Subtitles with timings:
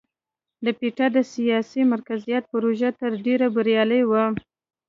[0.65, 4.23] د پیټر د سیاسي مرکزیت پروژه تر ډېره بریالۍ وه.